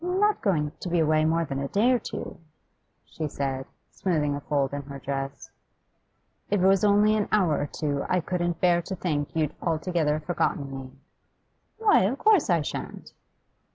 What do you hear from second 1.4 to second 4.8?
than a day or two,' she said, smoothing a fold